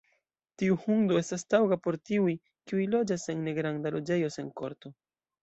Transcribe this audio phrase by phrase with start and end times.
[0.61, 2.33] Tiu hundo estas taŭga por tiuj,
[2.71, 4.95] kiuj loĝas en negranda loĝejo sen korto.